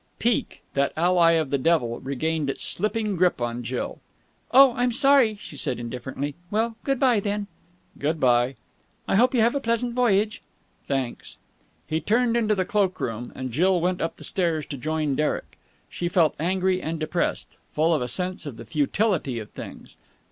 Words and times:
Pique, 0.17 0.63
that 0.73 0.93
ally 0.97 1.33
of 1.33 1.51
the 1.51 1.59
devil, 1.59 1.99
regained 1.99 2.49
its 2.49 2.63
slipping 2.63 3.15
grip 3.15 3.35
upon 3.35 3.61
Jill. 3.61 3.99
"Oh? 4.51 4.73
I'm 4.73 4.91
sorry," 4.91 5.37
she 5.39 5.55
said 5.55 5.77
indifferently. 5.77 6.33
"Well, 6.49 6.75
good 6.83 6.99
bye, 6.99 7.19
then." 7.19 7.45
"Good 7.99 8.19
bye." 8.19 8.55
"I 9.07 9.15
hope 9.15 9.35
you 9.35 9.41
have 9.41 9.53
a 9.53 9.59
pleasant 9.59 9.93
voyage." 9.93 10.41
"Thanks." 10.85 11.37
He 11.85 12.01
turned 12.01 12.35
into 12.35 12.55
the 12.55 12.65
cloak 12.65 12.99
room, 12.99 13.31
and 13.35 13.51
Jill 13.51 13.79
went 13.79 14.01
up 14.01 14.15
the 14.15 14.23
stairs 14.23 14.65
to 14.71 14.75
join 14.77 15.13
Derek. 15.13 15.55
She 15.87 16.09
felt 16.09 16.35
angry 16.39 16.81
and 16.81 16.99
depressed, 16.99 17.57
full 17.71 17.93
of 17.93 18.01
a 18.01 18.07
sense 18.07 18.47
of 18.47 18.57
the 18.57 18.65
futility 18.65 19.37
of 19.37 19.51
things. 19.51 19.97